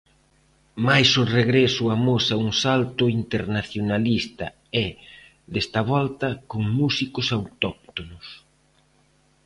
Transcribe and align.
Mais 0.85 1.09
o 1.21 1.23
regreso 1.37 1.83
amosa 1.95 2.41
un 2.45 2.51
salto 2.63 3.03
internacionalista 3.21 4.47
e, 4.83 4.87
desta 5.53 5.81
volta, 5.93 6.27
con 6.49 6.61
músicos 6.79 7.27
autóctonos. 7.37 8.27